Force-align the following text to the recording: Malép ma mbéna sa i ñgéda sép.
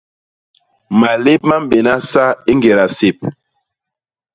Malép 0.99 1.41
ma 1.49 1.57
mbéna 1.63 1.93
sa 2.11 2.23
i 2.51 2.53
ñgéda 2.57 2.85
sép. 2.97 3.17